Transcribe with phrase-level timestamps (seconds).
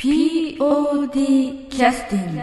[0.00, 2.40] POD キャスティング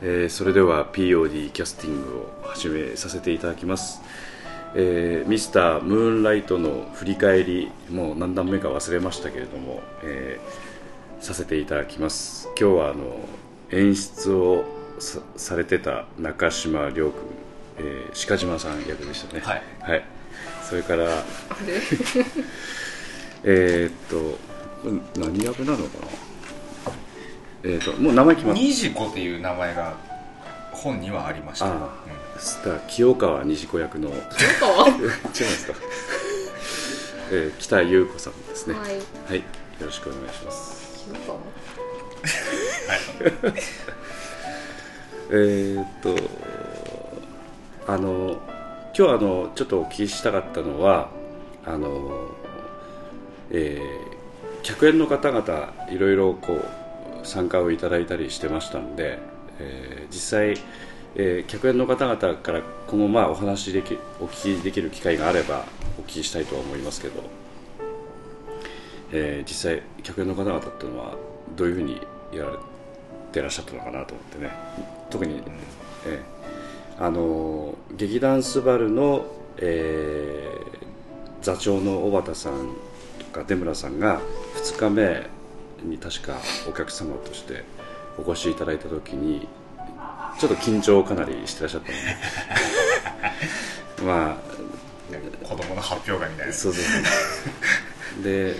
[0.00, 4.00] えーそれでは POD キャスティングを始めさせていただきます、
[4.74, 10.76] えーミスタームーンライトの振り返りもう何段目か忘れましたけれども、えー
[11.22, 12.46] させていただきます。
[12.60, 13.18] 今日はあの
[13.72, 17.14] 演出をさされてた中島亮君、
[17.78, 19.40] えー鹿島さん役でしたね。
[19.40, 19.54] は
[19.96, 20.04] い、
[20.68, 21.04] それから
[23.44, 24.38] えーっと
[25.20, 26.08] 何役なのかな？
[27.64, 29.94] えーっともう名前決まっニジコっていう名前が
[30.72, 31.90] 本にはありました、ああ
[32.38, 34.08] スター清川西子役の。
[34.12, 34.24] 違いま
[35.34, 35.74] すか、
[37.32, 38.74] えー北優子さんですね。
[38.74, 38.90] はい。
[38.90, 39.42] はい、よ
[39.80, 41.06] ろしくお願いします
[45.30, 46.16] えーっと
[47.88, 48.40] あの
[48.96, 51.10] 今日あのちょっとお聞きしたかったのは
[51.64, 52.30] あの、
[53.50, 54.16] えー
[54.62, 59.20] 客演の方々いろいろこう参加をいただいたりしてましたんで、
[59.60, 60.56] えー実際、
[61.14, 65.64] えー客演の方々から今後まあお話しできお聞きできる機会があれば
[65.98, 67.22] お聞きしたいとは思いますけど、
[69.12, 71.14] えー実際客演の方々っていうのは
[71.54, 72.00] どういうふうに
[72.32, 72.58] やられ
[73.30, 74.95] てらっしゃったのかなと思ってね。
[75.10, 75.42] 特に、
[76.06, 79.26] えーあのー劇団スバルの、
[79.58, 80.66] えー
[81.42, 82.74] 座長の小畑さん
[83.32, 84.20] とか出村さんが
[84.64, 85.26] 2日目
[85.84, 87.62] に確かお客様として
[88.18, 89.46] お越しいただいた時に
[90.40, 91.82] ちょっと緊張をかなりしてらっしゃっ
[93.96, 94.36] た まあ
[95.12, 96.52] うん子供の発表会みたいな。
[96.52, 98.24] そうそうそう。
[98.24, 98.56] で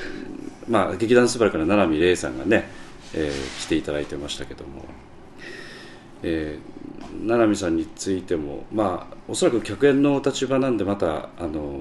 [0.69, 2.69] まあ劇団スバルから七海玲さんがね、
[3.15, 4.85] えー来ていただいてましたけども、
[6.23, 6.77] えー
[7.25, 11.81] 七海さんについてもまあおそらく客演のお立場なんでまたあの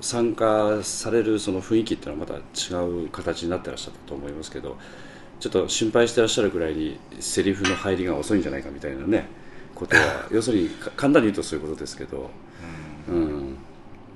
[0.00, 4.78] 参加されるその雰囲気っていうのはまた違う形になってらっしゃったと思いますけど
[5.40, 9.26] ちょっと心配してらっしゃるぐらいにセリフの入りが遅いんじゃないかみたいなね
[9.74, 12.30] ことは 要するにか簡単に言うとそういうことですけど、
[13.08, 13.56] うん、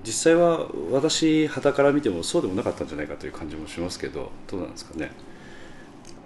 [0.05, 5.13] 実際は私肌から見てもそうでもなかったんじゃないかという感じもしますけどどうなんですかね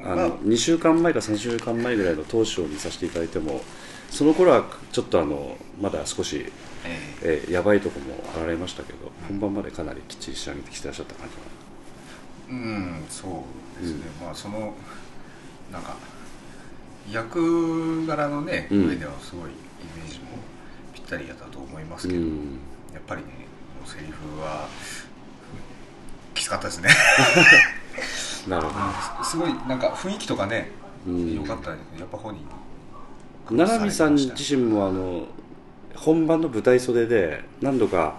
[0.03, 3.61] あの、まあ2週間前か3週間前ぐらいの当初を見させていただいても
[4.11, 6.47] その頃はちょっとあのまだ少し、
[6.85, 7.45] ええ。
[7.49, 11.35] ーやばいとこもあられましたけど本番までかなりきっちり仕上げてきてらっしゃった感じ
[12.51, 13.45] えうんそ
[13.81, 14.75] うですね、まあその
[15.73, 15.97] なんか
[17.11, 18.89] 役柄のね、うん。
[18.89, 19.53] 上ではすごいイ
[19.99, 20.27] メージも
[20.95, 22.59] ぴったりやったと思いますがけど、うん。
[22.93, 23.29] やっぱりね
[23.85, 24.69] セリフは
[26.35, 26.91] きつかったですね
[28.47, 30.71] なるほすごいなんか雰囲気とかね
[31.07, 31.35] うん。
[31.35, 32.01] 良かったですね。
[32.01, 32.45] やっぱ本人
[33.51, 35.27] ど七海さん自身もあの
[35.95, 38.19] 本番の舞台袖で何度か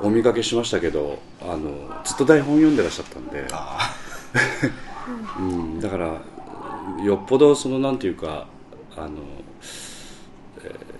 [0.00, 3.46] お見かけしましたけどあのずっと台本読んでらっしゃったんで。
[3.52, 3.94] あ
[5.38, 6.20] うん、だから
[7.02, 8.46] よっぽどそのなんていうか
[8.96, 9.08] あの、
[10.62, 10.98] えー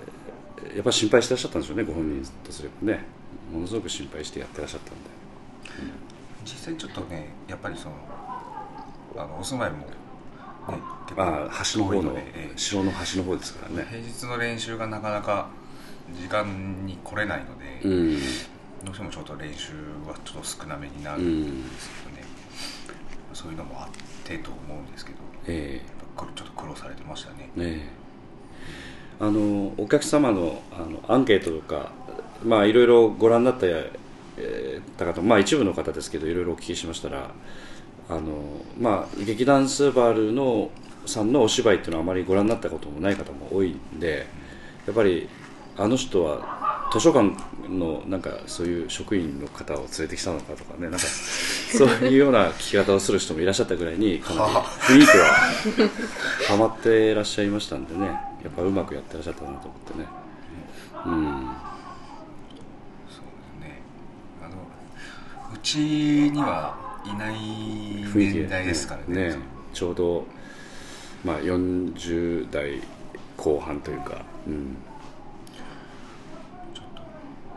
[0.74, 3.04] やっぱ心配してらっしゃったんでしょうねご本人とすればね。
[3.52, 5.10] ものすごく心配してやってらっしゃったんで。
[6.44, 7.96] 実際ちょっとねやっぱりその
[9.16, 9.84] あのお住まいもね
[11.16, 12.20] まあ端の方の遠いで。
[12.34, 13.86] ええ城の端の方ですからね。
[13.90, 15.48] 平日の練習がなかなか
[16.20, 18.18] 時間に来れないので、うん。
[18.84, 19.72] どうしてもちょっと練習
[20.06, 21.40] はちょっと少なめになるうん。
[21.42, 22.22] んですけどね、
[23.32, 23.88] そういうのもあっ
[24.24, 27.50] てと思うんですけどえやっぱちょっと苦労されてましたね。
[27.56, 27.88] えねえ。
[29.20, 31.92] あのお客様のあのアンケートとか
[32.44, 37.30] まあいろいろご覧になった、えー方まあ一部の方ですけどいろいろお聞きしましたら
[38.08, 38.20] あの
[38.78, 40.70] まあ劇団スーバルの
[41.06, 44.26] さんのお芝居っていうのはあまりご覧になったこともない方も多いんで
[44.86, 45.28] やっぱり
[45.76, 47.34] あの人は図書館
[47.68, 55.24] のなんかそういう職員の方を連れてきたのかとかねなんかそういうような聞き方をする人もいらっしゃったぐらいにかなり雰囲気は
[56.48, 60.06] ハマっていらっしゃいましたんでねやっぱうまくやってらっしゃったなと思ってね。
[61.06, 61.48] うん。
[65.54, 67.34] うちにはいない
[68.04, 69.28] 雰囲気年代ですからね。
[69.30, 69.36] ね。
[69.72, 70.26] ちょうど、
[71.24, 72.80] まあ、40代
[73.36, 74.76] 後半というか、うん、
[76.74, 77.02] ちょっと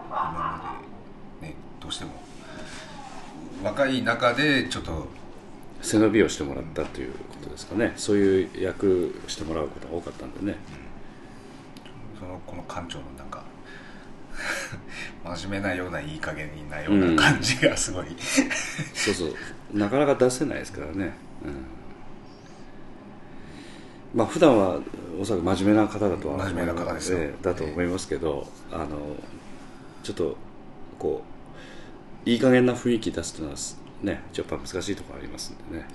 [0.09, 0.79] 今ま
[1.41, 2.11] でねどうしても
[3.63, 5.07] 若い中でちょっと
[5.81, 7.93] 背伸びをしてもらったということですかね。
[7.95, 10.57] そういう役してもらうことが多かったんでね。
[12.19, 13.43] そのこの館長のなんか
[15.37, 18.05] 真面目なような言い加減なような感じがすごい、
[18.93, 19.35] そうそう。
[19.73, 21.13] なかなか出せないですからね、
[24.13, 24.79] まあ普段は
[25.19, 27.19] おそらく真面目な方だとは真面目な方ですよ。
[27.19, 28.87] ええだと思いますけど、あの
[30.03, 30.37] ちょっと
[30.99, 31.23] こ
[32.25, 33.57] ういい加減な雰囲気出すというのは
[34.03, 35.87] ねちょっと難しいところありますんでね。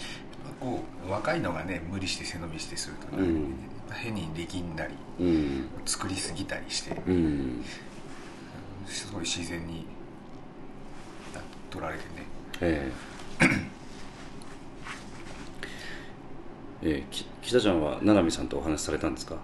[0.61, 3.55] こう若いのがね無理して背伸びしてするとね、うん。
[3.93, 5.69] 変に力んだりうん。
[5.85, 7.65] 作りすぎたりして、うん
[8.87, 9.87] すごい自然に
[11.35, 11.41] な
[11.71, 12.27] 取られてね。
[12.61, 12.93] え
[13.43, 13.47] え。
[16.83, 19.37] ええき北ちゃんは七海さんとお話しされたんですか？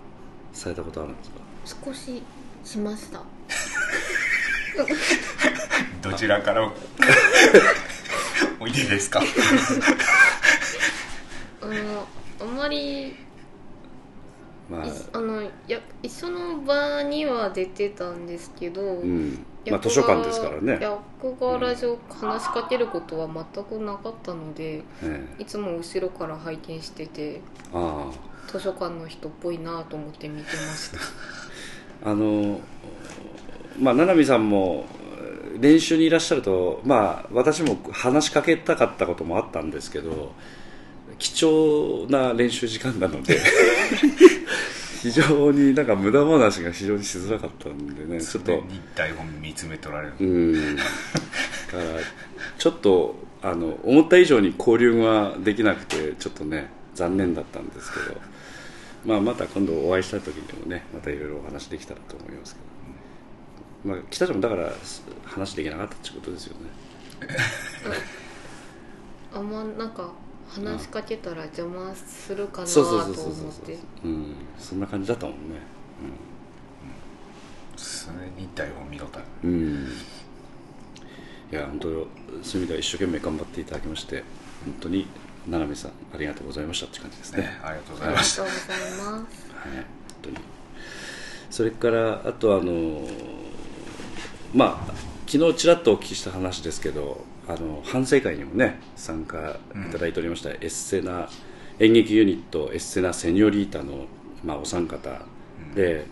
[0.52, 1.30] されたことあるんです
[1.76, 1.86] か？
[1.86, 2.22] 少し
[2.64, 3.22] しました。
[6.02, 6.70] どちらから？
[8.60, 9.22] おいでですか？
[11.62, 12.06] あ の
[12.40, 13.16] あんまり
[14.72, 14.86] まあ。
[14.86, 19.30] いあのや一緒の場には出てたんですけど、うん。
[19.30, 20.78] まあ役図書館ですからね。
[20.80, 24.82] 役柄上話しかけることは全くなかったのでえ
[25.38, 25.42] え。
[25.42, 27.40] いつも後ろから拝見してて
[27.72, 28.50] ああ。
[28.50, 30.98] 図書館の人っぽいなと思って見てました。
[32.10, 32.60] あの
[33.78, 34.86] まあ七海さんも
[35.16, 40.32] えー練習にいらっしゃるとまあ私も話しかけたかったこともあったんですけど
[41.19, 43.38] 貴重な練習時間なので
[45.02, 48.62] 非常になんか無駄話が非常にしづらかったんでねちょっと。
[48.94, 50.76] 台本見つめ取られる、うん。
[50.76, 50.88] だか
[51.78, 51.82] ら
[52.56, 58.20] ちょっとあの思った以上に交流ができなくてちょっとね残念だったんですけど、
[59.04, 62.60] まあ、また今度お会いした時にもねまたいろいろお話できたらと思いますけ
[63.88, 64.72] ど、まあ、北ちゃんもだから
[65.25, 66.69] 話できなかったってことですよね。
[69.34, 70.12] あんまなんか
[70.54, 73.78] 話しかけたら邪魔するかなと思って。
[74.04, 74.34] うん。
[74.58, 75.60] そんな感じだったもんね。
[77.76, 79.87] 常に台本見ろたうん、うん、
[81.50, 84.25] いや本当そういう意味では一生懸命頑張っていただきまして
[84.64, 85.06] 本当に
[85.49, 87.38] 七海さんありがとうございましたって感じですね。
[87.43, 88.43] ねありがとうござありいました。
[88.43, 88.81] がとうござい。
[88.81, 89.84] ますはい、本
[90.22, 90.37] 当に。
[91.50, 93.08] それからあとあの
[94.55, 94.94] まあ
[95.26, 99.56] 昨日ちらっとお聞きした話ですけどあの反省会にもね参加
[99.88, 101.28] いただいておりました、エッセナ
[101.78, 104.06] 演劇ユニットエッセナセニョリータの、
[104.44, 105.22] まあ、お三方
[105.75, 106.06] で、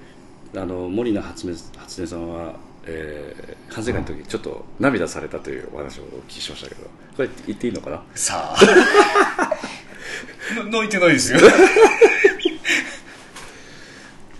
[0.55, 2.55] あの森名初音初音さんは、
[2.85, 6.83] えー反省会の時ちょっと涙されたというお話をお聞きしましたけど
[7.17, 8.03] これ言っていいのかな？
[8.17, 8.59] さあ。
[10.65, 11.39] の泣いてないですよ。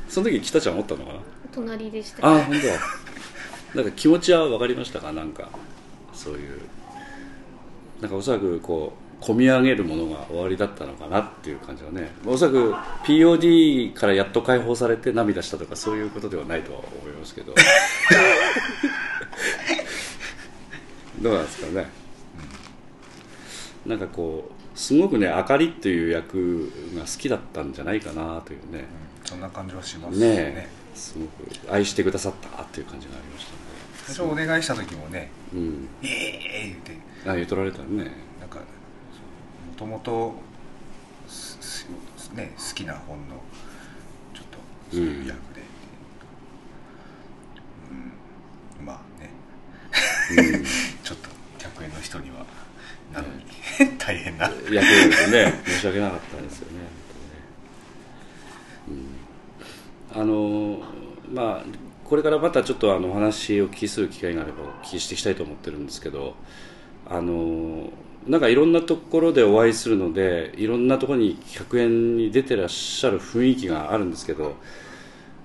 [0.09, 1.21] その時北ちゃん思ったのかな？
[1.53, 2.27] 隣でした。
[2.27, 2.73] ああ本当だ。
[3.77, 5.13] なんか気持ちは分かりましたか？
[5.13, 5.49] なんか
[6.13, 6.59] そういう
[8.01, 12.11] なんかおそらくこう込み上げるものが終わりだったのかなっていう感じはね。
[12.27, 12.75] おそらく
[13.05, 17.55] POD からやっと解放されて涙したとかそういうことではないとは思いますけど。
[21.21, 21.87] どうなんですかね、
[23.85, 28.87] なんかこうすごくねあかりっていう役が好きだったんじゃないかなというね。
[29.27, 30.29] そんな感じはしますね。
[30.29, 30.81] ねえ。
[30.95, 33.59] すごく愛してくださったっていう感じがありましたね
[34.07, 37.11] 最初お願いした時もねうん「ええ言って。
[37.27, 38.11] あ言うとられたね。
[38.41, 38.65] なんかも
[39.77, 40.35] ともと
[41.29, 41.59] す
[42.17, 43.37] すね好きな本の
[44.35, 44.59] ちょっと
[44.91, 45.63] そういう役で、
[48.79, 48.87] うん。
[48.87, 49.31] まあね。
[50.39, 50.65] うん。
[51.05, 52.47] ちょっと客演の人には
[53.13, 53.45] なのに
[53.99, 54.47] 大変な。
[54.47, 55.63] 役でね。
[55.67, 56.87] 申し訳なかったですよねね、
[60.15, 60.83] うん、あの
[61.33, 66.35] まあこれからまたちょっとあのお話をお聞きする機会があればお聞きしていきたいと思ってるんですけど
[67.09, 67.89] あの
[68.27, 74.57] なんかいろんなところでお会いするのでいろんなところに客演に出てらっしゃる雰囲気があるんですけど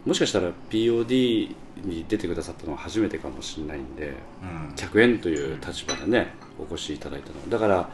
[0.07, 4.75] もしかしたら POD に出てくださったのは初めてかもしれないんで、うん。
[4.75, 7.48] 客演という立場でねお越しいただいたの。
[7.48, 7.89] だから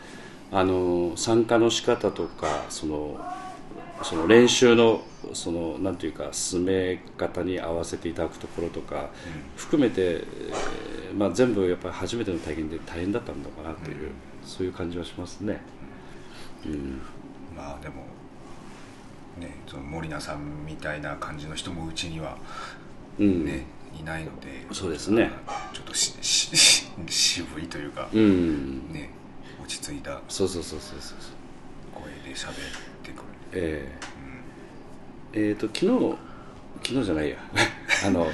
[0.53, 3.19] あの参加の仕方とかその
[4.03, 5.01] その練習の
[5.34, 9.10] そのなんていうか進め方に合わせていただくところとか
[9.55, 14.12] 含めて、えーまあ、全部やっぱり初めての体験で大変だったんだかなという、
[14.46, 15.62] そういう感じはしますね。
[16.65, 17.01] うん。
[17.55, 18.05] まあでも
[19.39, 22.38] ねその森名さんみたいな感じの人もうちには
[23.20, 23.46] うん。
[23.46, 23.65] ね、
[24.00, 25.31] いないのでそうですね。
[25.74, 29.12] ちょっとししし渋いというか、うん、ね
[29.62, 31.17] 落ち着いたそうそうそうそうそう。
[31.93, 32.55] 声で喋る、
[33.53, 36.17] えーえーと昨日
[36.84, 37.38] 昨日じゃないや。
[38.05, 38.27] あの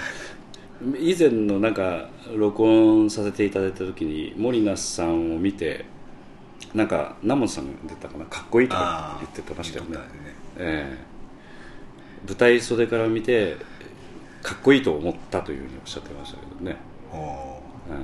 [1.00, 5.86] 以前のなんか録音させていただいた時に森那さんを見て
[6.74, 8.26] なんか南本さんが出たかな？
[8.26, 9.98] かっこいいとか言ってましたよね。
[9.98, 10.04] ね。
[10.58, 11.08] ええ。
[12.28, 13.58] 舞台袖から見て
[14.44, 16.78] かっこいいと思ったというふうにおっしゃってましたけどね、
[17.12, 17.96] おおうん。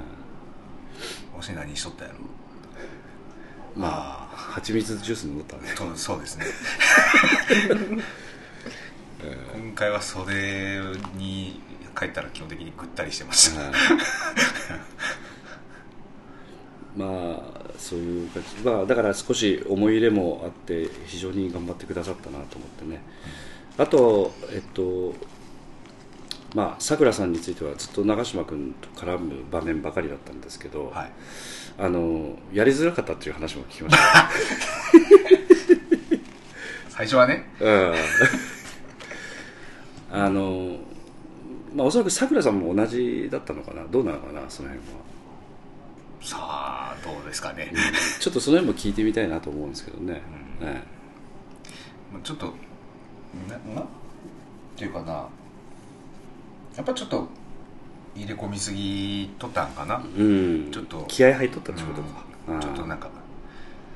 [1.33, 2.17] ーわし何しとったやろ
[3.75, 5.73] まあ蜂蜜ジュース飲んだね。
[5.75, 6.45] とそうですね。
[9.23, 10.79] え今回は袖
[11.15, 11.61] に
[11.97, 13.71] 帰ったら基本的にぐったりしてました、はい。
[16.99, 23.01] まあそういう感じ、まあ、だから少し思い入れもあって非常に頑張ってくださったなと思ってね。
[23.77, 25.15] あとえっと
[26.53, 31.11] まあさくらさんについてはずっと長嶋君と絡む場面ばかりだったんですけど、はい
[31.77, 34.29] あのやりづらかったっていう話も聞きました、
[36.89, 37.49] 最初はね。
[37.59, 37.93] うん。
[40.11, 40.77] あの
[41.75, 43.83] まあおそらくさくらさんも同じだったのかな？
[43.89, 44.41] どうなのかな？
[44.47, 45.01] その辺は。
[46.21, 47.73] さあどうですかね、
[48.19, 50.21] ちょっとその辺も聞いてみたいなと思うんですけどね、
[50.61, 50.67] うん。
[50.67, 50.83] え
[52.13, 52.53] まあちょっと
[53.49, 53.81] なな？
[53.81, 53.85] っ
[54.77, 55.27] ていうかな。
[56.75, 57.27] やっぱちょっと
[58.15, 60.23] 入れ込みすぎとったんかな、えう
[60.67, 60.71] ん。
[60.71, 61.05] ちょっと。
[61.07, 62.59] 気合入っとったってことか、うん。
[62.59, 63.09] ちょっとなんか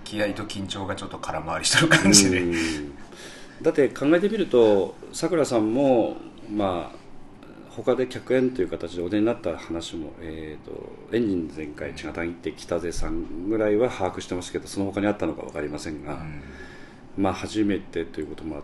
[0.04, 2.94] 気合と緊張がちょっと空回りしてる感じで、うん。
[3.62, 6.18] だって考えてみるとさくらさんも
[6.50, 7.08] まあ
[7.70, 16.42] 他で客演という形でお出になった話も、えー、とエンジン全開千賀谷って北瀬さんぐらいは把握してますけどその他にあったのか分かりませんが、うん。
[17.18, 18.62] まあ初めてということもあっ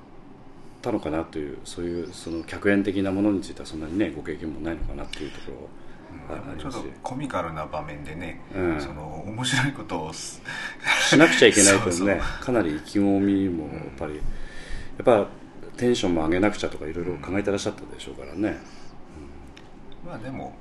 [0.83, 5.69] たのかなというそういうその客演的なものについてはそんなにねご経験もないのかなっていうところ
[6.59, 8.81] ちょっとコミカルな場面でね、うん。
[8.81, 10.41] その面白いことをす
[11.09, 11.91] しなくちゃいけないとね。
[11.91, 12.19] そうそう。
[12.41, 14.21] かなり意気込みもやっぱり、や
[15.01, 15.27] っぱ
[15.75, 18.57] テンションも上げなくちゃとかいろいろ考えてらっしゃったでしょうからね、
[20.05, 20.55] まあでも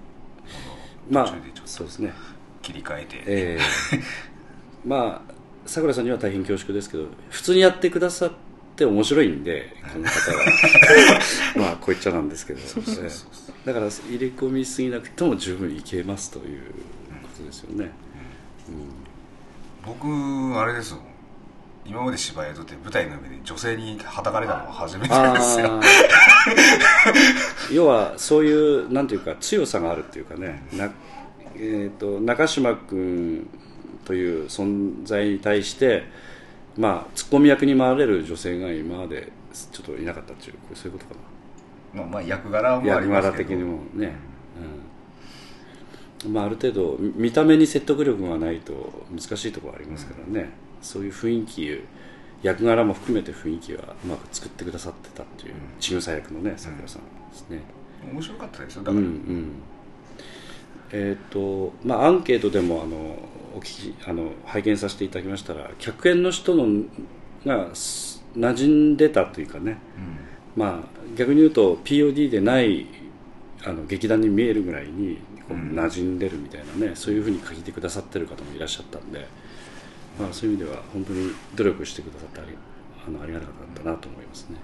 [1.10, 1.34] まあ
[1.66, 2.12] そうですね
[2.62, 3.98] 切り替えて、ええ。
[4.86, 5.32] まあ
[5.68, 8.32] さくらさんには大変恐縮ですけど普通にやってくださっ
[8.76, 11.20] て面白いんでこの方は
[11.56, 12.60] まあこう言っちゃなんですけど。
[13.64, 16.62] だから入れ込みすぎなくても十分いけますという
[17.22, 17.92] ことですよね、
[19.86, 20.06] 僕
[20.58, 20.98] あれですよ。
[21.84, 25.80] 今まで芝居やっとって舞台の上で女性にはたかれたのは初めてですよ。
[27.72, 30.62] 要はそういうなんていうか強さがあるっていうかね。
[30.72, 30.90] な、
[31.56, 33.48] えー、と中島君
[34.04, 36.04] という存在に対して
[36.76, 41.20] まあツッコミ役に回れる女性が今までちょっといなかったっていうそういうことか
[41.94, 43.50] まあ、まあ役柄もなありますけど。
[43.50, 44.14] 役柄的にもね、
[46.24, 46.32] うん。
[46.32, 50.50] まあ、ある程度み見た目に説得力がないと難しいところありますからね、
[50.80, 51.84] そういう雰囲気
[52.42, 57.60] 役柄も含めて雰囲気はうまく作ってくださってたっていう千草役のねさくらさんですね、
[58.10, 58.82] 面白かったですよ。
[58.84, 59.52] だうんから、うん
[60.92, 62.96] えっ、とまあアンケートでもあの
[63.56, 66.66] お聞きあの拝見させていただきましたら客演の人の
[67.44, 69.78] がす馴染んでたというかね。
[70.56, 72.86] まあ逆に言うと POD でない
[73.64, 75.18] あの劇団に見えるぐらいに
[75.48, 79.26] 馴染んでるみたいなね、そういうふうに書いてくださってる方もいらっしゃったんで、
[80.18, 82.56] まあ、そういう意味では本当に努力してくださってあり
[83.06, 84.56] あのありがたかったなと思いますね。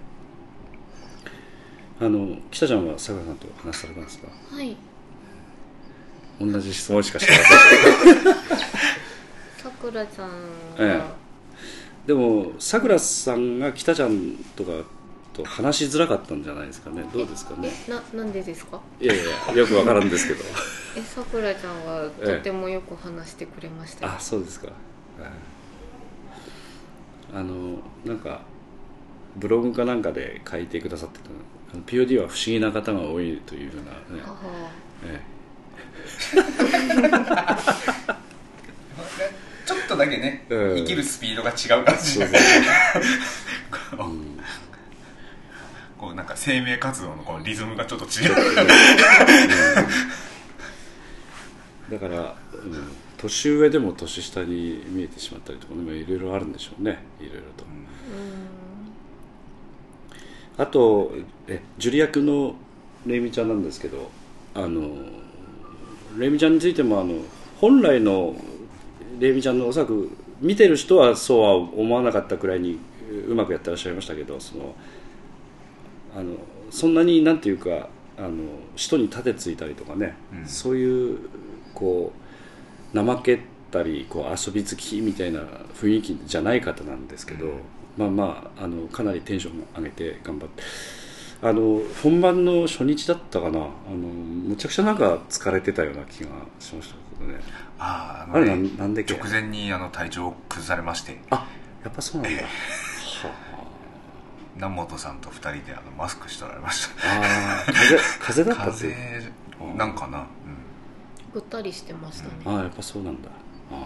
[2.00, 4.28] あの北ちゃんはさくらさんと話されたんですか？
[4.54, 4.76] はい
[6.40, 8.34] 同じ質問しかしてません。
[9.56, 10.30] さくらちゃん
[10.78, 11.14] えは、
[12.06, 14.72] でもさくらさんが北ちゃんとか
[15.32, 17.04] と話しづらかったんじゃないですかね。
[17.12, 17.70] どうですかね。
[17.88, 18.80] えななんでですか？
[19.00, 20.44] いやいやよくわからんですけど。
[20.96, 24.68] えさくらちゃんはええとてもよく話してくれましたよ、あそうですか、
[27.34, 28.40] あのなんか
[29.36, 31.26] ブログかなんかで書いてくださってた。
[31.72, 33.82] あの POD は不思議な方が多いというふうな
[34.16, 34.38] ね、はは
[35.04, 35.20] え
[39.66, 40.76] ちょっとだけね、うん。
[40.78, 43.02] 生きるスピードが違う感えじそうでそう
[43.96, 44.40] そう、うん。
[45.96, 48.34] こうなんか生命活動のこのリズムがちょっと違う。
[51.90, 56.98] だから、うん、年上でも年下に見えてしまったりとかねいろいろあるんでしょうね。
[57.20, 57.64] いろいろと。
[60.58, 61.12] あと
[61.46, 62.56] えジュリ役の
[63.06, 64.10] レイミちゃんなんですけど
[64.54, 64.90] あの
[66.18, 67.14] レイミちゃんについてもあの
[67.60, 68.34] 本来の
[69.18, 70.10] レイミちゃんのおそらく
[70.40, 72.78] 見てる人はそうは思わなかったくらいに
[73.28, 74.74] うまくやってらっしゃいましたけどその
[76.16, 76.34] あの
[76.70, 78.30] そんなになんていうかあの
[78.74, 80.46] 人に盾ついたりとかね、うん。
[80.46, 81.18] そういう
[81.74, 82.12] こ
[82.92, 85.40] う怠けたりこう遊び好きみたいな
[85.74, 87.52] 雰囲気じゃない方なんですけど、うん。
[87.96, 90.62] まあまああのかなりテンション上げて頑張って
[91.40, 93.60] あの本番の初日だったかな。
[93.60, 97.40] あのむちゃくちゃなんか疲れてたような気がしましたけどね。
[97.78, 101.20] あーあれななんで直前にあの体調を崩されまして。
[101.30, 101.46] あ
[101.84, 102.42] やっぱそうなんだ。
[102.42, 102.48] は
[104.56, 107.08] 南本さんと二人であのマスクしておられました。
[107.08, 107.72] ああー
[108.20, 108.96] 風風だったって
[109.58, 110.26] 風なんかな、うん。
[111.32, 113.28] ぐったりしてましたね、ああやっぱそうなんだ。
[113.70, 113.80] あうん、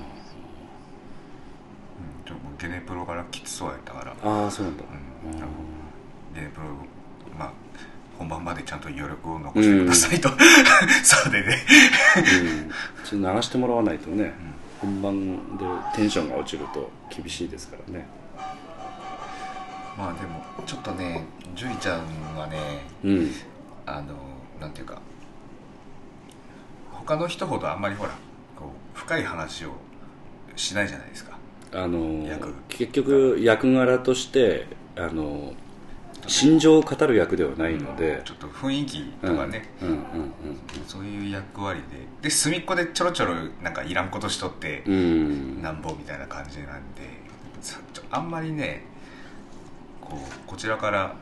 [2.26, 5.46] ちょっとゲネプロからきつそうやったから、あああそうなんだ、うんあ
[6.34, 6.66] ゲネプロ
[7.38, 7.52] まあ
[8.18, 10.28] 本番までちゃんと余力を残してくださいと、
[11.02, 11.58] そうでね。
[12.16, 12.20] う
[12.68, 12.70] ん、
[13.04, 14.32] ちょっと流してもらわないとね、
[14.80, 18.06] 本番でテンションが落ちると厳しいですからね。
[19.96, 21.24] まあでもちょっとね
[21.54, 22.56] 樹里ちゃんはね
[23.04, 23.30] うん。
[23.84, 24.14] あの
[24.60, 25.00] なんていうか
[26.90, 28.10] 他の人ほどあんまりほら
[28.56, 29.72] こう深い話を
[30.56, 31.36] しないじゃないですか。
[31.74, 35.54] あの役結局役柄としてあの
[36.26, 38.22] 心情を語る役ではないので。
[38.24, 39.88] ちょっと雰囲気とかね、うん。
[39.88, 39.96] うん。
[40.86, 42.28] そういう役割で。
[42.28, 44.94] で隅っこでちょろちょろなんかいらんことしとってうん。
[44.94, 47.22] うんなんぼみたいな感じなんで。
[48.10, 48.84] あんまりね
[50.00, 51.14] こうこちらから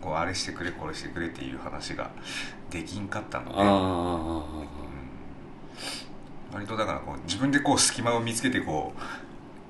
[0.00, 2.10] こうあれしてくれこれしてくれっていう話が
[2.70, 3.52] できんかったので。
[3.56, 4.44] ああ
[6.52, 8.92] 割とだからこう自分でこう隙間を見つけてこ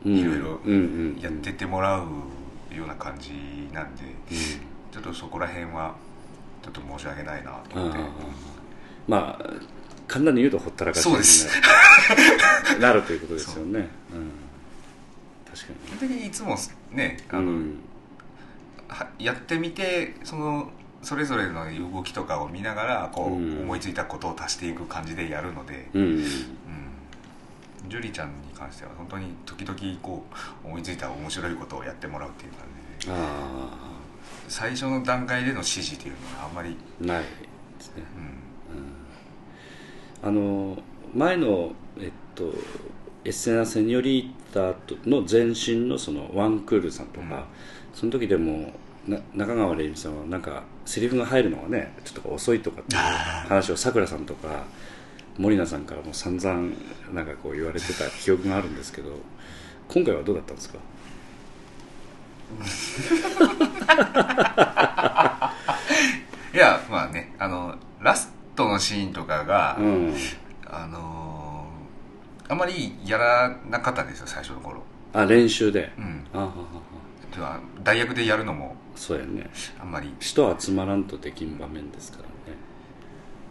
[0.05, 0.17] うん。
[0.17, 0.73] いろいろうん。
[0.73, 1.19] うん。
[1.19, 2.07] うやってってもらう
[2.77, 3.33] ような感じ
[3.73, 4.37] なんでうん。
[4.93, 5.95] ちょっとそこら辺は
[6.63, 7.99] ちょっと申し訳ないなとあ思って。
[7.99, 8.03] あ
[9.07, 9.45] まあ
[10.07, 13.03] 簡単に言うとほったらかしになる。
[13.03, 14.17] ということですよね、う。
[14.17, 14.31] ん、
[15.45, 16.57] 確か基本的にいつも
[16.91, 17.79] ねあの、にうん。
[18.89, 20.71] はやってみてその
[21.03, 23.61] それぞれの動きとかを見ながらこう、うん。
[23.63, 26.03] 思いついたことを足していく感じでやるので、うん。
[26.03, 26.25] うん、
[27.89, 30.25] 樹里ちゃんに関しては本当に時々こ
[30.65, 32.63] う思いついた面白いことをやってもらうっていう感
[33.01, 33.99] じであ
[34.49, 37.29] 最初の段階での指示っていうのはあんまり、あないで
[37.81, 38.03] すね。
[40.23, 40.83] うん、あの
[41.15, 42.53] 前のえっと
[43.25, 47.43] エッセナ・セニョリータの前身のそのワンクールさんとか、うん。
[47.95, 48.73] その時でも
[49.07, 54.65] な中川玲美さんはなんかセリフが入るのがねちょっと遅いとかっていう話をさくらさんとか
[55.39, 56.73] 森菜さんからも散々
[57.13, 59.11] なんかこう言われてた記憶があるんですけど
[59.89, 60.79] 今回はどうだったんですか？
[66.55, 70.15] いやまあねあのラストのシーンとかが、うん。
[70.67, 71.69] あのー
[72.51, 74.81] あんまりやらなかったんですよ最初の頃。
[75.13, 75.93] あ練習で？
[75.99, 76.25] うん。
[76.33, 76.57] あははは。
[77.35, 79.51] では代役でやるのもそうやね。
[79.79, 80.15] あんまり。
[80.19, 82.29] 人集まらんとできん場面ですからね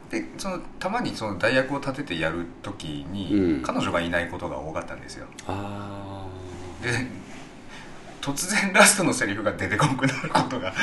[0.09, 3.61] でそのたまにその代役を立ててやる時に、うん。
[3.61, 5.27] 彼女がいないことが多かったんですよ。
[5.47, 6.25] あ
[6.81, 6.89] で
[8.21, 10.73] 突然ラストのセリフが出てこなくなることが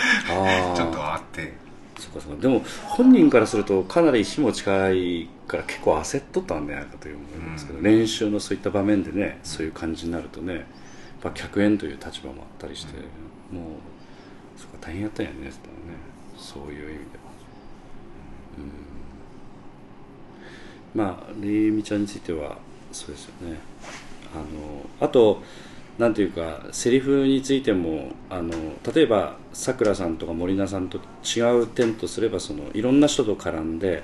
[0.76, 1.54] ちょっとあって。
[1.98, 2.42] そうかそうか。
[2.42, 7.84] でも本人からするとかなり日も近いから結構焦っとったんじゃないかという思いますけど、うん。
[7.84, 10.64] 練習のそういった場面でねそういう感じになるとねやっ
[11.22, 15.78] ぱ客演という立場もあったりして、もうそっか大変やったんやねそしたらね。
[16.36, 17.24] そういう意味では。
[18.58, 18.83] うん
[20.94, 22.58] まありみちゃんについては
[22.92, 23.58] そうですよね。
[24.32, 24.44] あの
[25.00, 25.42] あと
[25.98, 28.50] なんていうかセリフについてもあの
[28.94, 34.02] 例えばさくらさんとか森菜さんと違う点とすればそのいろんな人と絡んで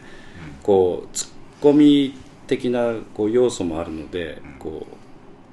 [0.62, 2.14] こうツッコミ
[2.46, 4.87] 的なこう要素もあるのでこ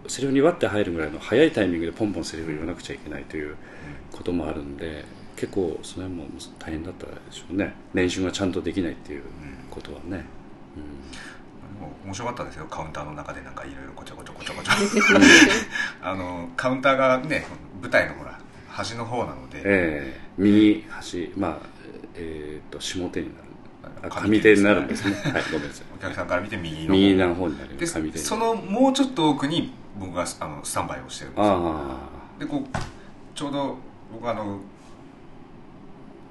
[0.05, 3.55] うセリフに割って入るぐらいの早いタイミングでポンポンセリフ言わなくちゃいけないという
[4.11, 6.27] こともあるんで結構その辺も
[6.59, 7.73] 大変だったでしょうね。
[7.93, 9.23] 練習がちゃんとできないっていう
[9.69, 10.25] ことはね、
[12.07, 12.65] 面白かったですよ。
[12.69, 14.71] カウンターの中でなんかいろいろこちょこちょこちょこちょ
[16.01, 17.45] あのカウンターがね
[17.81, 18.39] 舞台のほら
[18.69, 21.57] 端の方なので、ええ右端まあ
[22.15, 23.47] えー、と下手になる。
[24.03, 25.15] あ上上手になるんですね。
[25.15, 25.85] はいごめんなさい。
[25.93, 26.93] お客さんから見て右の方。
[26.93, 27.77] 右の方になる。
[27.77, 28.07] で上手に。
[28.07, 31.49] なるそのもうちょっと奥に僕があのスタンバイをしてるんです
[32.39, 32.77] でこう
[33.35, 33.77] ちょうど
[34.13, 34.59] 僕あの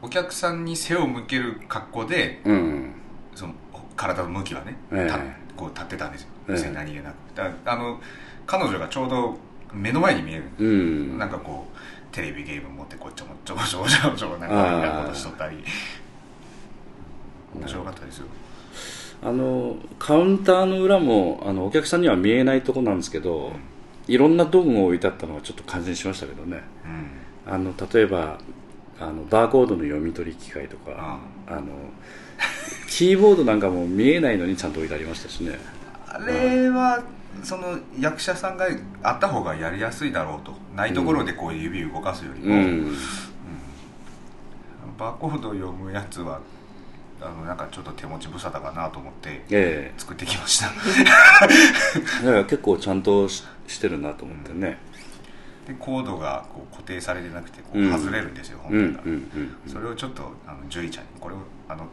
[0.00, 2.92] お客さんに背を向ける格好であうん。
[3.34, 3.54] その
[3.96, 5.10] 体の向きはね、ええ。
[5.10, 5.18] た
[5.56, 6.28] こう立ってたんですよ。
[6.72, 8.00] 何気なくだあの
[8.46, 9.36] 彼女がちょうど
[9.72, 11.18] 目の前に見える、うん。
[11.18, 14.76] なんかこうテレビゲーム持ってこうちょこちょこちょこちょこちょこなんかあー。
[14.76, 15.64] みたいなことしとったり。
[17.54, 18.26] 面白かったですよ。
[19.22, 23.52] あのカウンターの裏もあのお客さんには見えないとこなんですけど、
[24.06, 26.62] いろんな道具が置いてあったのはちょっと感心しましたけどね。
[27.46, 27.52] うん。
[27.52, 28.38] あの例えば
[29.00, 31.62] あのバーコードの読み取り機械とかあの
[32.88, 35.58] キーボードなんかも見えないのにちゃんと置いてありましたしね。
[36.06, 37.02] あれは
[37.42, 38.66] その役者さんが
[39.02, 42.96] あった方がやりやすいだろうとないところでこう指動かすよりも、うん。
[44.98, 46.40] バーコードを読むやつは
[47.20, 50.70] あのなんかちょっと手持ち無沙汰かなと思ってえ作ってきました。
[52.22, 54.78] えだから結構ちゃんとししてるなと思ってね。
[55.66, 57.92] でコードがこう固定されてなくてこううん。
[57.92, 59.60] 外れるんですよ、うんうん本体が、うん。
[59.66, 61.86] それをちょっとあのジュイちゃんにこれをあの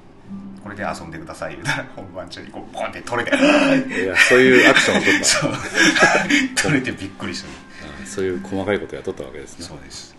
[0.64, 1.54] これで遊んでください。
[1.54, 3.38] 言うたら本番中にこうポンって取れて。
[3.38, 5.26] いやそういうアクションを取った。
[5.26, 5.52] そう。
[6.56, 7.50] 取れてびっくりした。
[7.50, 9.66] あそういう細かいことをやっとったわけですね。
[9.66, 10.16] そうです。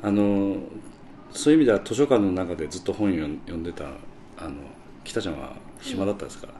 [0.00, 0.56] あの
[1.32, 3.84] そういう意味では図書館の中でずっと本読ん読んでた
[4.36, 4.54] あの
[5.04, 6.52] 北ちゃんは暇だったですか、と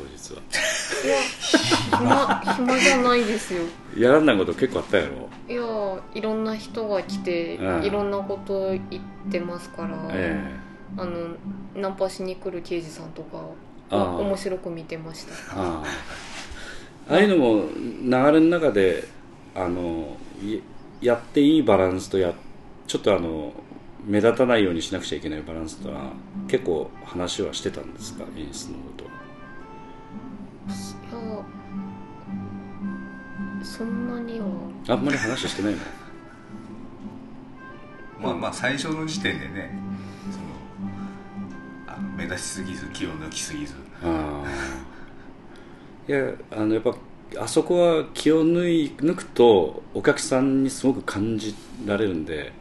[0.00, 0.40] 当日は。
[1.04, 1.20] いや
[1.98, 3.62] 暇暇じゃないですよ。
[3.96, 5.28] やらんないこと結構あったやろ。
[5.48, 7.84] いやいろんな人が来て、うん。
[7.84, 10.42] いろんなこと言ってますから、え
[10.96, 11.36] あの
[11.74, 13.42] ナンパしに来る刑事さんとか
[13.90, 14.16] ああ。
[14.16, 15.32] 面白く見てました。
[15.32, 15.82] えあ
[17.08, 17.14] あ。
[17.14, 19.04] ああいうのも流れの中で
[19.54, 20.60] あのい
[21.00, 22.32] やっていいバランスとや
[22.86, 23.52] ちょっとあの
[24.04, 26.12] 目立たないようにしなくちゃいけないバランスとは
[26.48, 28.24] 結構話はしてたんですか？
[28.36, 29.09] 演出のこと
[33.62, 34.46] そんなには。
[34.88, 35.78] あんまり話してないの
[38.20, 39.70] まあまあ最初の時点でね
[40.30, 43.74] そのあの目立ちすぎず気を抜きすぎず。
[44.02, 46.94] ああいやあのやっぱ
[47.38, 51.54] あそこは気を抜い抜くとお客さんにすごく感じ
[51.86, 52.52] られるんで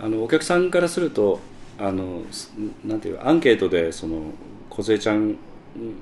[0.00, 1.40] あのお客さんからすると
[1.78, 2.52] あのす
[2.84, 4.22] なんていうアンケートでその
[4.70, 5.36] 梢ちゃん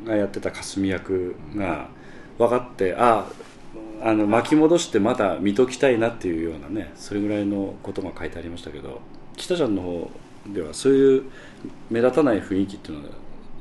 [0.05, 1.89] がやってた霞役が
[2.39, 3.43] 分かってああ
[4.05, 9.01] あの巻き戻してまだ見ときたいなっていうようなねそれぐらいのことが書いてありましたけど
[9.37, 10.11] 北ちゃんの方
[10.49, 11.25] ではそういう
[11.89, 13.11] 目立たない雰囲気っていうのは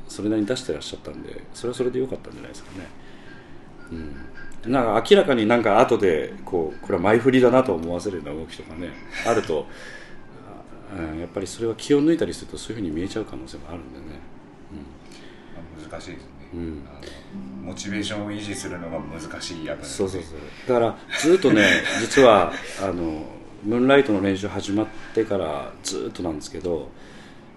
[0.08, 2.86] それなりに出してらっしゃったんでそれはそれで良かったんじゃないですかね。
[4.64, 8.90] うん、なんか明らかになんか後でこうこれは前振りだなと思わせるような動きとかね
[9.26, 9.66] あると、
[11.20, 14.04] やっぱりそれは気を抜いたりするとそういうふうに見えちゃう可能性もあるんでね。
[15.54, 16.82] まあ難しいですね、うん。
[17.64, 20.38] モチベーションを維持するのが難しい役そうそうそう。
[20.68, 21.64] だからずっとね
[22.00, 23.24] 実はあの
[23.64, 26.90] ムーンライトの練習始まってからずっとなんですけど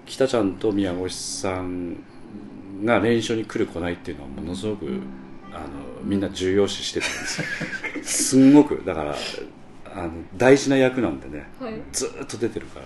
[0.06, 1.98] 北ちゃんと宮越さん
[2.84, 4.86] が練習に来る来ないっていうのはものすごく
[5.52, 5.68] あの
[6.04, 7.48] みんな重要視してたんですよ。
[8.04, 9.16] すんごくだから
[9.96, 11.82] あの大事な役なんでねはい。
[11.92, 12.86] ずっと出てるから、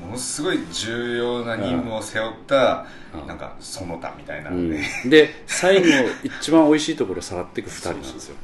[0.00, 3.26] ものすごい重要な任務を背負ったうん。
[3.26, 4.50] なんかその他みたいな。
[4.50, 4.70] うん。
[4.72, 5.88] ね、で最後
[6.22, 8.36] 一番美味しいところをさらっていく2人なんですよ。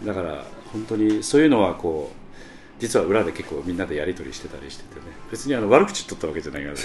[0.00, 0.06] うん。
[0.06, 5.06] だから本当にそういうのはこう実は裏で結構みんなでやり取りしてたりしててね。
[5.30, 6.80] 別にあの悪口取ったわけじゃないからね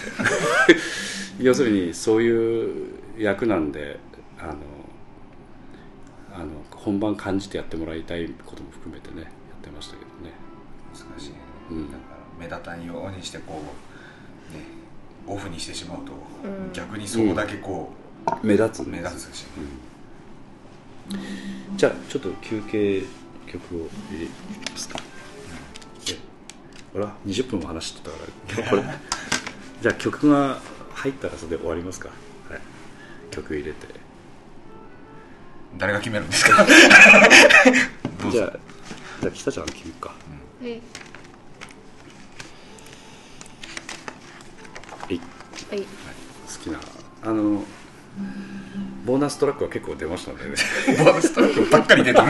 [1.39, 3.99] 要するにそういう役なんで
[4.39, 4.53] あの
[6.33, 9.29] あの本番感じてやってもらいたいことも含めてねやっ
[9.61, 10.33] てましたけどね。
[10.93, 11.35] 難しいね、
[11.71, 12.10] うん
[12.41, 13.61] 目立たんようにしてこ
[14.51, 14.63] うね
[15.27, 16.11] オフにしてしまうと、
[16.43, 16.73] うん。
[16.73, 17.91] 逆にそこだけこ
[18.41, 19.45] 目立つう、目立つし、
[21.75, 23.03] じゃあちょっと休憩
[23.45, 24.27] 曲を入れ
[24.71, 24.99] ますか、
[26.09, 26.17] え
[26.93, 28.69] ほら20分も話してたから。
[28.69, 28.83] これ
[29.81, 30.59] じゃあ曲が
[30.95, 32.09] 入ったらそれで終わりますか、
[32.49, 32.61] はい、
[33.31, 33.87] 曲入れて。
[35.77, 36.65] 誰が決めるんですか？
[38.21, 38.37] どうぞ。
[38.37, 38.59] じゃあ
[39.21, 40.09] じゃあ北ちゃん決めるか。
[40.09, 40.15] は
[40.67, 40.81] いはい
[45.71, 45.81] はい。
[45.81, 45.87] 好
[46.61, 46.79] きな
[47.23, 47.63] あの
[49.05, 50.51] ボーナストラックは結構出ましたんでね。
[50.99, 52.27] ボーナストラックばっかり出てる。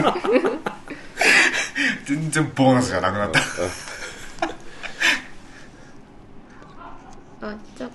[2.06, 3.40] 全然ボーナスじゃなくなった。
[7.44, 7.90] あじゃあ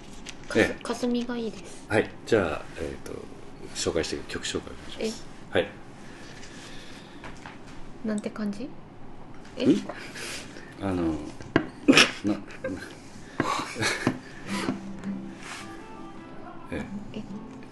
[0.56, 0.84] ええ。
[0.84, 1.86] かすみがいいです。
[1.88, 2.10] はい。
[2.26, 3.14] じゃあ、えー、と
[3.74, 5.26] 紹介して曲紹介お願いします。
[5.52, 5.70] はい。
[8.04, 8.70] なんて感じ？
[9.56, 9.66] え？
[9.66, 9.88] ん？
[10.82, 11.14] あの
[12.26, 12.34] な
[12.64, 14.07] え
[16.72, 16.82] え
[17.14, 17.20] え。
[17.20, 17.24] え。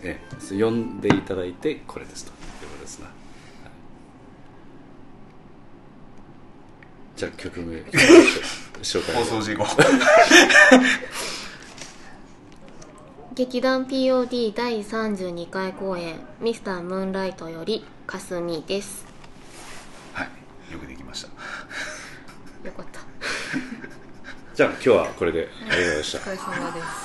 [0.03, 2.31] え読んでいただいてこれですと。
[2.31, 2.33] い
[2.67, 3.15] うことですな、はい。
[7.15, 7.77] じゃあ曲名
[8.83, 9.15] 紹介。
[9.15, 9.65] 放送事故。
[13.35, 19.05] 劇団 POD 第32回公演「ミスタームーンライト」より「かすみ」です。
[20.13, 20.29] はい。
[20.71, 21.27] よくできました。
[22.65, 23.01] よかった。
[24.55, 25.97] じゃあ今日はこれでありがとうござい。
[25.97, 27.04] ましたお疲れ様です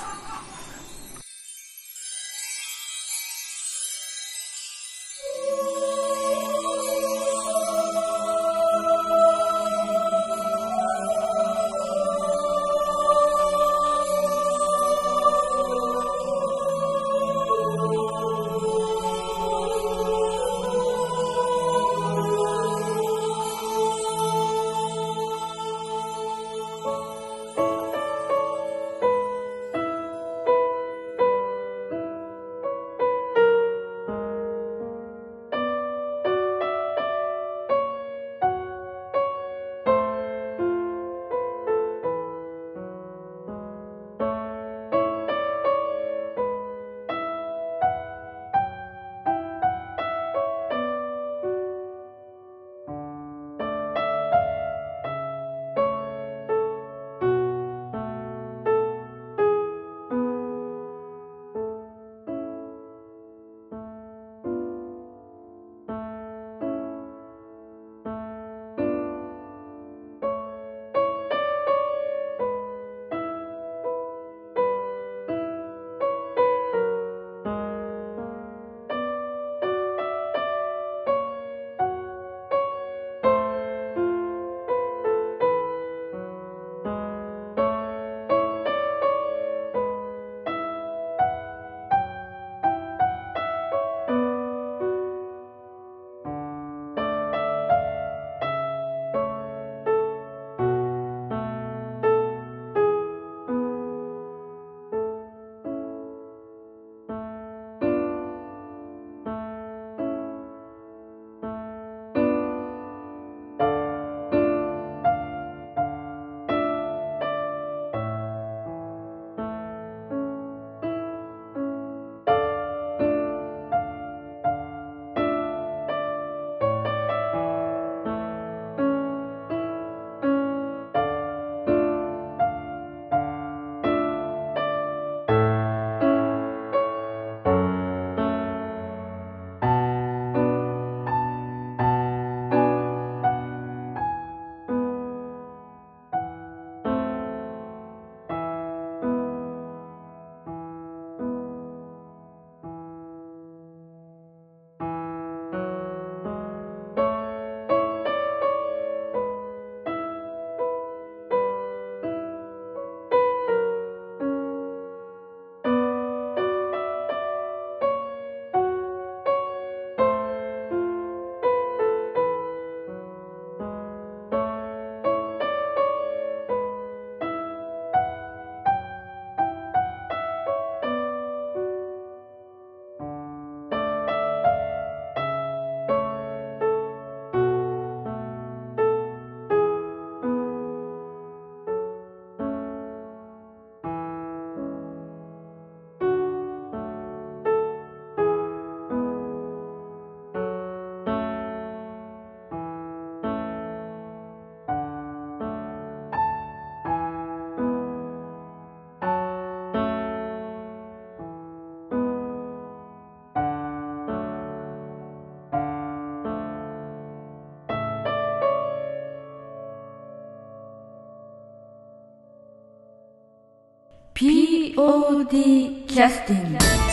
[224.81, 226.90] POD キャスティング